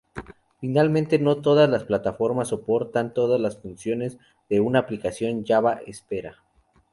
[0.59, 4.17] Finalmente, no todas las plataformas soportan todas las funciones
[4.49, 6.37] que una aplicación Java espera.